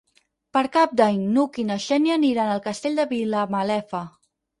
[0.55, 4.03] Per Cap d'Any n'Hug i na Xènia aniran al Castell de Vilamalefa.